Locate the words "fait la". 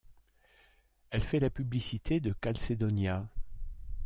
1.21-1.51